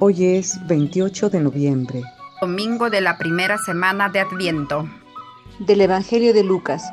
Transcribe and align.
Hoy 0.00 0.24
es 0.24 0.64
28 0.68 1.28
de 1.28 1.40
noviembre. 1.40 2.04
Domingo 2.40 2.88
de 2.88 3.00
la 3.00 3.18
primera 3.18 3.58
semana 3.58 4.08
de 4.08 4.20
Adviento. 4.20 4.88
Del 5.58 5.80
Evangelio 5.80 6.32
de 6.32 6.44
Lucas. 6.44 6.84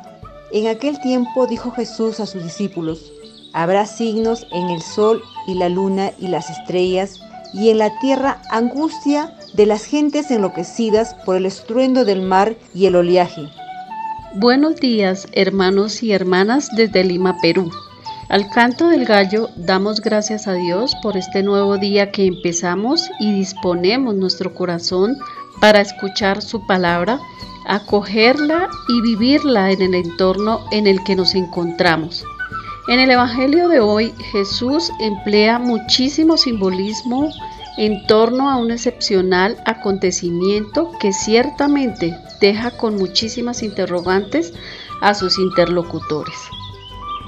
En 0.50 0.66
aquel 0.66 1.00
tiempo 1.00 1.46
dijo 1.46 1.70
Jesús 1.70 2.18
a 2.18 2.26
sus 2.26 2.42
discípulos, 2.42 3.12
Habrá 3.52 3.86
signos 3.86 4.46
en 4.50 4.70
el 4.70 4.82
sol 4.82 5.22
y 5.46 5.54
la 5.54 5.68
luna 5.68 6.10
y 6.18 6.26
las 6.26 6.50
estrellas, 6.50 7.20
y 7.54 7.70
en 7.70 7.78
la 7.78 7.96
tierra 8.00 8.42
angustia 8.50 9.32
de 9.54 9.66
las 9.66 9.84
gentes 9.84 10.32
enloquecidas 10.32 11.14
por 11.24 11.36
el 11.36 11.46
estruendo 11.46 12.04
del 12.04 12.22
mar 12.22 12.56
y 12.74 12.86
el 12.86 12.96
oleaje. 12.96 13.48
Buenos 14.34 14.76
días, 14.80 15.28
hermanos 15.30 16.02
y 16.02 16.10
hermanas 16.10 16.70
desde 16.76 17.04
Lima, 17.04 17.36
Perú. 17.40 17.70
Al 18.28 18.50
canto 18.50 18.88
del 18.88 19.04
gallo 19.04 19.50
damos 19.54 20.00
gracias 20.00 20.48
a 20.48 20.54
Dios 20.54 20.96
por 21.00 21.16
este 21.16 21.44
nuevo 21.44 21.78
día 21.78 22.10
que 22.10 22.26
empezamos 22.26 23.08
y 23.20 23.32
disponemos 23.32 24.16
nuestro 24.16 24.52
corazón 24.52 25.16
para 25.60 25.80
escuchar 25.80 26.42
su 26.42 26.66
palabra, 26.66 27.20
acogerla 27.68 28.68
y 28.88 29.00
vivirla 29.00 29.70
en 29.70 29.80
el 29.80 29.94
entorno 29.94 30.64
en 30.72 30.88
el 30.88 31.04
que 31.04 31.14
nos 31.14 31.36
encontramos. 31.36 32.24
En 32.88 32.98
el 32.98 33.12
Evangelio 33.12 33.68
de 33.68 33.78
hoy 33.78 34.12
Jesús 34.32 34.90
emplea 34.98 35.60
muchísimo 35.60 36.36
simbolismo 36.36 37.30
en 37.76 38.08
torno 38.08 38.50
a 38.50 38.56
un 38.56 38.72
excepcional 38.72 39.56
acontecimiento 39.66 40.90
que 40.98 41.12
ciertamente 41.12 42.18
deja 42.40 42.72
con 42.72 42.96
muchísimas 42.96 43.62
interrogantes 43.62 44.52
a 45.00 45.14
sus 45.14 45.38
interlocutores. 45.38 46.34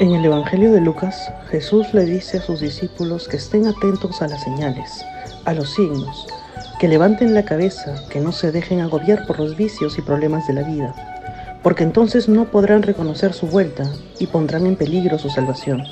En 0.01 0.15
el 0.15 0.25
Evangelio 0.25 0.71
de 0.71 0.81
Lucas, 0.81 1.33
Jesús 1.51 1.93
le 1.93 2.05
dice 2.05 2.39
a 2.39 2.41
sus 2.41 2.61
discípulos 2.61 3.27
que 3.27 3.37
estén 3.37 3.67
atentos 3.67 4.23
a 4.23 4.29
las 4.29 4.45
señales, 4.45 5.05
a 5.45 5.53
los 5.55 5.75
signos, 5.75 6.29
que 6.79 6.87
levanten 6.87 7.35
la 7.35 7.45
cabeza, 7.45 7.97
que 8.09 8.21
no 8.21 8.31
se 8.31 8.53
dejen 8.53 8.81
agobiar 8.81 9.27
por 9.27 9.41
los 9.41 9.57
vicios 9.57 9.99
y 9.99 10.03
problemas 10.03 10.47
de 10.47 10.53
la 10.53 10.63
vida, 10.63 10.95
porque 11.65 11.83
entonces 11.83 12.29
no 12.29 12.45
podrán 12.45 12.85
reconocer 12.85 13.33
su 13.33 13.49
vuelta 13.49 13.91
y 14.21 14.29
pondrán 14.29 14.67
en 14.67 14.77
peligro 14.77 15.19
su 15.19 15.31
salvación. 15.31 15.83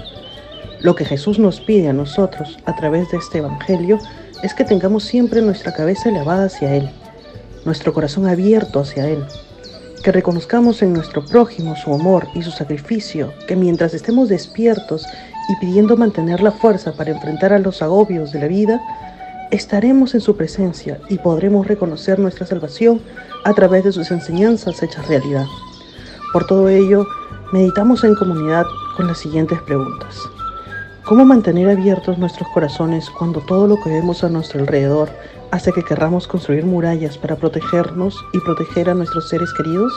Lo 0.79 0.95
que 0.95 1.05
Jesús 1.05 1.41
nos 1.41 1.61
pide 1.61 1.89
a 1.89 1.93
nosotros 1.93 2.59
a 2.65 2.77
través 2.77 3.11
de 3.11 3.17
este 3.17 3.39
Evangelio 3.39 3.99
es 4.45 4.55
que 4.55 4.63
tengamos 4.63 5.03
siempre 5.03 5.43
nuestra 5.43 5.73
cabeza 5.73 6.11
elevada 6.11 6.45
hacia 6.45 6.77
Él, 6.77 6.91
nuestro 7.65 7.93
corazón 7.93 8.29
abierto 8.29 8.79
hacia 8.79 9.09
Él, 9.09 9.27
que 10.07 10.13
reconozcamos 10.13 10.83
en 10.83 10.93
nuestro 10.93 11.25
prójimo 11.25 11.75
su 11.75 11.93
amor 11.93 12.29
y 12.33 12.43
su 12.43 12.53
sacrificio, 12.53 13.33
que 13.49 13.57
mientras 13.57 13.93
estemos 13.93 14.29
despiertos 14.29 15.05
y 15.49 15.57
pidiendo 15.57 15.97
mantener 15.97 16.43
la 16.43 16.53
fuerza 16.53 16.93
para 16.93 17.11
enfrentar 17.11 17.53
a 17.53 17.59
los 17.59 17.83
agobios 17.83 18.31
de 18.31 18.39
la 18.39 18.47
vida, 18.47 18.81
estaremos 19.51 20.15
en 20.15 20.21
su 20.21 20.37
presencia 20.37 21.01
y 21.09 21.19
podremos 21.19 21.67
reconocer 21.67 22.21
nuestra 22.21 22.47
salvación 22.47 23.01
a 23.45 23.53
través 23.53 23.83
de 23.83 23.91
sus 23.91 24.13
enseñanzas 24.13 24.81
hechas 24.81 25.09
realidad. 25.09 25.47
Por 26.33 26.47
todo 26.47 26.69
ello, 26.69 27.05
meditamos 27.53 28.05
en 28.05 28.15
comunidad 28.15 28.63
con 28.97 29.09
las 29.09 29.19
siguientes 29.19 29.61
preguntas. 29.63 30.15
¿Cómo 31.07 31.25
mantener 31.25 31.71
abiertos 31.71 32.19
nuestros 32.19 32.49
corazones 32.49 33.09
cuando 33.11 33.41
todo 33.41 33.69
lo 33.69 33.81
que 33.81 33.91
vemos 33.91 34.25
a 34.25 34.29
nuestro 34.29 34.59
alrededor 34.59 35.09
hace 35.53 35.73
que 35.73 35.85
querramos 35.85 36.27
construir 36.27 36.67
murallas 36.67 37.17
para 37.17 37.37
protegernos 37.37 38.17
y 38.33 38.41
proteger 38.41 38.91
a 38.91 38.95
nuestros 38.95 39.29
seres 39.29 39.49
queridos? 39.57 39.93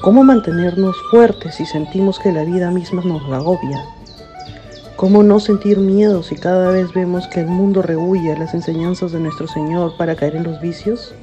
¿Cómo 0.00 0.24
mantenernos 0.24 0.96
fuertes 1.08 1.54
si 1.54 1.66
sentimos 1.66 2.18
que 2.18 2.32
la 2.32 2.42
vida 2.42 2.72
misma 2.72 3.04
nos 3.04 3.22
agobia? 3.32 3.80
¿Cómo 4.96 5.22
no 5.22 5.38
sentir 5.38 5.78
miedo 5.78 6.24
si 6.24 6.34
cada 6.34 6.70
vez 6.70 6.92
vemos 6.92 7.28
que 7.28 7.42
el 7.42 7.46
mundo 7.46 7.80
rehuye 7.80 8.36
las 8.36 8.54
enseñanzas 8.54 9.12
de 9.12 9.20
nuestro 9.20 9.46
Señor 9.46 9.96
para 9.96 10.16
caer 10.16 10.34
en 10.34 10.42
los 10.42 10.60
vicios? 10.60 11.14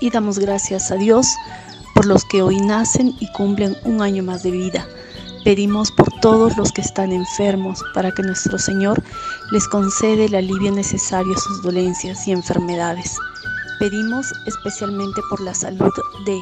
Y 0.00 0.10
damos 0.10 0.40
gracias 0.40 0.90
a 0.90 0.96
Dios 0.96 1.28
por 1.94 2.04
los 2.04 2.24
que 2.24 2.42
hoy 2.42 2.60
nacen 2.60 3.14
y 3.20 3.30
cumplen 3.30 3.76
un 3.84 4.02
año 4.02 4.24
más 4.24 4.42
de 4.42 4.50
vida 4.50 4.88
Pedimos 5.44 5.90
por 5.90 6.08
todos 6.20 6.56
los 6.56 6.70
que 6.70 6.82
están 6.82 7.10
enfermos 7.10 7.82
para 7.94 8.12
que 8.12 8.22
nuestro 8.22 8.58
Señor 8.58 9.02
les 9.50 9.66
concede 9.66 10.26
el 10.26 10.36
alivio 10.36 10.70
necesario 10.70 11.34
a 11.34 11.40
sus 11.40 11.62
dolencias 11.62 12.28
y 12.28 12.32
enfermedades. 12.32 13.16
Pedimos 13.80 14.32
especialmente 14.46 15.20
por 15.28 15.40
la 15.40 15.52
salud 15.52 15.90
de 16.24 16.40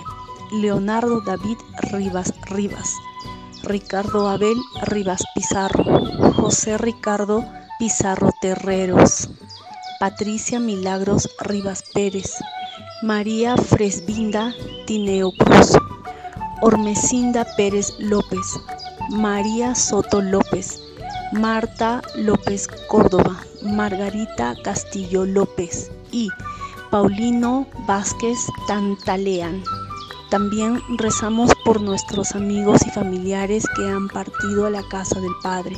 Leonardo 0.52 1.22
David 1.22 1.56
Rivas 1.92 2.34
Rivas, 2.50 2.94
Ricardo 3.62 4.28
Abel 4.28 4.58
Rivas 4.82 5.22
Pizarro, 5.34 5.84
José 6.34 6.76
Ricardo 6.76 7.42
Pizarro 7.78 8.30
Terreros, 8.42 9.30
Patricia 9.98 10.60
Milagros 10.60 11.26
Rivas 11.40 11.82
Pérez, 11.94 12.34
María 13.02 13.56
Fresbinda 13.56 14.52
Tineo 14.86 15.32
Cruz, 15.32 15.72
Ormecinda 16.60 17.46
Pérez 17.56 17.94
López, 17.98 18.60
María 19.10 19.74
Soto 19.74 20.22
López, 20.22 20.80
Marta 21.32 22.00
López 22.14 22.68
Córdoba, 22.88 23.40
Margarita 23.62 24.54
Castillo 24.62 25.26
López 25.26 25.90
y 26.12 26.28
Paulino 26.92 27.66
Vázquez 27.88 28.38
Tantalean. 28.68 29.64
También 30.30 30.80
rezamos 30.96 31.50
por 31.64 31.80
nuestros 31.80 32.36
amigos 32.36 32.86
y 32.86 32.90
familiares 32.90 33.64
que 33.74 33.88
han 33.88 34.06
partido 34.08 34.66
a 34.66 34.70
la 34.70 34.82
casa 34.88 35.18
del 35.18 35.32
Padre, 35.42 35.76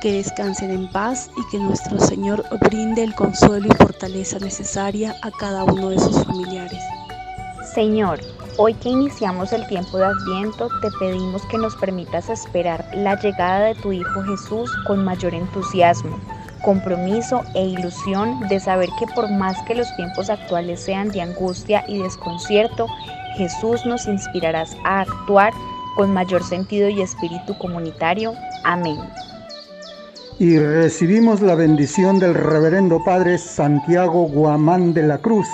que 0.00 0.12
descansen 0.12 0.70
en 0.70 0.88
paz 0.92 1.30
y 1.36 1.50
que 1.50 1.58
nuestro 1.58 1.98
Señor 1.98 2.44
brinde 2.60 3.02
el 3.02 3.14
consuelo 3.16 3.66
y 3.66 3.76
fortaleza 3.76 4.38
necesaria 4.38 5.16
a 5.22 5.32
cada 5.32 5.64
uno 5.64 5.90
de 5.90 5.98
sus 5.98 6.24
familiares. 6.24 6.82
Señor, 7.74 8.20
Hoy 8.60 8.74
que 8.74 8.88
iniciamos 8.88 9.52
el 9.52 9.64
tiempo 9.68 9.98
de 9.98 10.06
Adviento, 10.06 10.68
te 10.82 10.88
pedimos 10.98 11.46
que 11.46 11.58
nos 11.58 11.76
permitas 11.76 12.28
esperar 12.28 12.90
la 12.92 13.14
llegada 13.14 13.66
de 13.66 13.76
tu 13.76 13.92
Hijo 13.92 14.24
Jesús 14.24 14.68
con 14.84 15.04
mayor 15.04 15.32
entusiasmo, 15.32 16.18
compromiso 16.64 17.42
e 17.54 17.66
ilusión 17.66 18.40
de 18.48 18.58
saber 18.58 18.88
que 18.98 19.06
por 19.14 19.30
más 19.30 19.56
que 19.62 19.76
los 19.76 19.86
tiempos 19.94 20.28
actuales 20.28 20.80
sean 20.80 21.08
de 21.10 21.22
angustia 21.22 21.84
y 21.86 22.02
desconcierto, 22.02 22.88
Jesús 23.36 23.86
nos 23.86 24.08
inspirarás 24.08 24.76
a 24.82 25.02
actuar 25.02 25.52
con 25.94 26.12
mayor 26.12 26.42
sentido 26.42 26.88
y 26.88 27.00
espíritu 27.00 27.56
comunitario. 27.58 28.34
Amén. 28.64 28.98
Y 30.40 30.58
recibimos 30.58 31.40
la 31.42 31.54
bendición 31.54 32.18
del 32.18 32.34
Reverendo 32.34 33.04
Padre 33.04 33.38
Santiago 33.38 34.24
Guamán 34.24 34.94
de 34.94 35.04
la 35.04 35.18
Cruz 35.18 35.46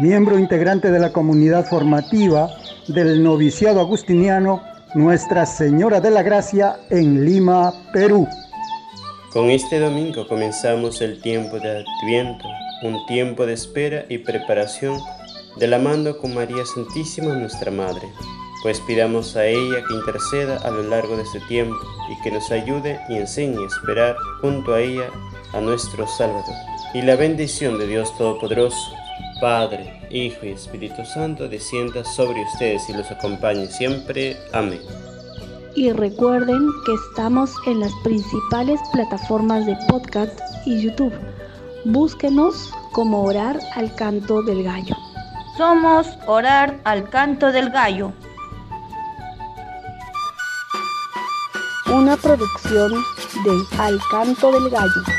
miembro 0.00 0.38
integrante 0.38 0.92
de 0.92 0.98
la 1.00 1.12
comunidad 1.12 1.66
formativa 1.66 2.48
del 2.86 3.22
noviciado 3.22 3.80
agustiniano 3.80 4.62
Nuestra 4.94 5.44
Señora 5.44 6.00
de 6.00 6.10
la 6.10 6.22
Gracia 6.22 6.76
en 6.88 7.24
Lima, 7.24 7.72
Perú. 7.92 8.28
Con 9.32 9.50
este 9.50 9.80
domingo 9.80 10.26
comenzamos 10.28 11.00
el 11.00 11.20
tiempo 11.20 11.58
de 11.58 11.84
Adviento, 11.84 12.46
un 12.84 13.04
tiempo 13.06 13.44
de 13.44 13.54
espera 13.54 14.04
y 14.08 14.18
preparación 14.18 14.98
de 15.56 15.66
la 15.66 15.80
mando 15.80 16.16
con 16.18 16.32
María 16.32 16.64
Santísima 16.64 17.34
nuestra 17.34 17.72
Madre, 17.72 18.08
pues 18.62 18.80
pidamos 18.80 19.36
a 19.36 19.46
ella 19.46 19.82
que 19.86 19.94
interceda 19.94 20.58
a 20.58 20.70
lo 20.70 20.84
largo 20.84 21.16
de 21.16 21.24
este 21.24 21.40
tiempo 21.48 21.76
y 22.08 22.22
que 22.22 22.30
nos 22.30 22.50
ayude 22.52 23.00
y 23.08 23.16
enseñe 23.16 23.58
a 23.58 23.66
esperar 23.66 24.16
junto 24.40 24.74
a 24.74 24.80
ella 24.80 25.10
a 25.52 25.60
nuestro 25.60 26.06
Salvador. 26.06 26.54
Y 26.94 27.02
la 27.02 27.16
bendición 27.16 27.78
de 27.78 27.88
Dios 27.88 28.16
Todopoderoso, 28.16 28.76
Padre, 29.40 30.06
Hijo 30.10 30.46
y 30.46 30.50
Espíritu 30.50 31.04
Santo, 31.04 31.48
descienda 31.48 32.04
sobre 32.04 32.42
ustedes 32.42 32.88
y 32.88 32.92
los 32.92 33.10
acompañe 33.10 33.66
siempre. 33.66 34.36
Amén. 34.52 34.80
Y 35.74 35.92
recuerden 35.92 36.68
que 36.84 36.94
estamos 36.94 37.54
en 37.66 37.80
las 37.80 37.92
principales 38.02 38.80
plataformas 38.92 39.64
de 39.66 39.76
podcast 39.88 40.38
y 40.66 40.82
YouTube. 40.82 41.12
Búsquenos 41.84 42.72
como 42.92 43.22
Orar 43.22 43.58
al 43.76 43.94
Canto 43.94 44.42
del 44.42 44.64
Gallo. 44.64 44.96
Somos 45.56 46.08
Orar 46.26 46.80
al 46.84 47.08
Canto 47.08 47.52
del 47.52 47.70
Gallo. 47.70 48.12
Una 51.92 52.16
producción 52.16 52.92
de 53.44 53.78
Al 53.78 53.98
Canto 54.10 54.52
del 54.52 54.70
Gallo. 54.70 55.17